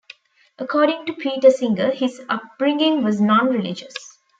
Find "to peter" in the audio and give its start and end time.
1.05-1.51